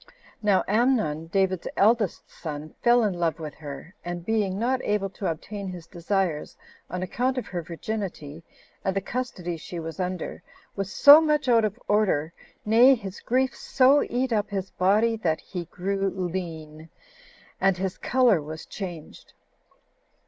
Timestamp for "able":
4.83-5.11